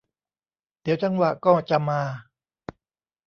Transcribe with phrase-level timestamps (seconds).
[0.81, 2.01] เดี๋ยวจังหวะก็จะมา